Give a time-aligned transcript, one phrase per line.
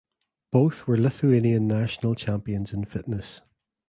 [0.51, 3.41] Both were Lithuanian National Champions in Fitness.